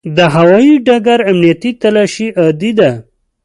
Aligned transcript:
د 0.17 0.19
هوایي 0.35 0.75
ډګر 0.85 1.19
امنیتي 1.31 1.71
تلاشي 1.81 2.27
عادي 2.41 2.71
ده. 2.79 2.91